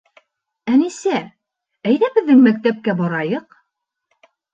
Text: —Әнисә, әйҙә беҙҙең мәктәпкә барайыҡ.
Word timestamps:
—Әнисә, 0.75 1.19
әйҙә 1.91 2.09
беҙҙең 2.15 2.41
мәктәпкә 2.47 2.95
барайыҡ. 3.03 3.55